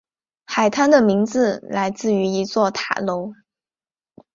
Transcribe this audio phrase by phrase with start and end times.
[0.47, 3.33] 海滩的名字来自于一座塔楼。